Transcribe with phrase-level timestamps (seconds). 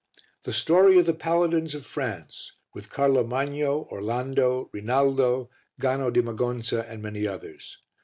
[0.45, 6.83] The Story of the Paladins of France with Carlo Magno, Orlando, Rinaldo, Gano di Magonza
[6.89, 7.77] and many others.